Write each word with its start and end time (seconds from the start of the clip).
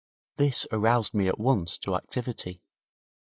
This 0.37 0.65
aroused 0.71 1.13
me 1.13 1.27
at 1.27 1.37
once 1.37 1.77
to 1.77 1.93
activity. 1.95 2.63